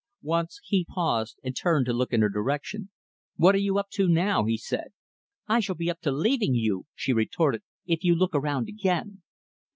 [0.23, 2.89] Once, he paused and turned to look in her direction
[3.35, 4.93] "What are you up to, now?" he said.
[5.47, 9.21] "I shall be up to leaving you," she retorted, "if you look around, again."